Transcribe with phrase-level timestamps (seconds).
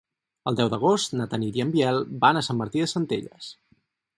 [0.51, 3.53] El deu d'agost na Tanit i en Biel van a Sant Martí de Centelles.